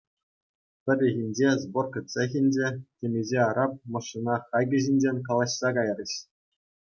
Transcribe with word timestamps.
Пӗррехинче 0.85 1.49
сборка 1.65 2.01
цехӗнче 2.13 2.67
темиҫе 2.97 3.39
араб 3.49 3.73
машина 3.97 4.35
хакӗ 4.53 4.79
ҫинчен 4.87 5.17
калаҫса 5.27 5.69
кайрӗҫ. 5.79 6.13